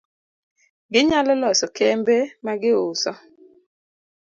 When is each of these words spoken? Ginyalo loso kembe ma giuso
Ginyalo 0.93 1.31
loso 1.41 1.65
kembe 1.77 2.17
ma 2.43 2.53
giuso 2.61 3.11